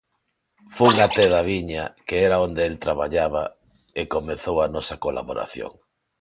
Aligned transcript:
Fun 0.77 0.95
até 1.07 1.25
Daviña, 1.35 1.83
que 2.07 2.15
era 2.27 2.37
onde 2.45 2.61
el 2.69 2.75
traballaba, 2.85 3.43
e 4.01 4.03
comezou 4.15 4.57
a 4.61 4.67
nosa 4.75 4.95
colaboración. 5.05 5.71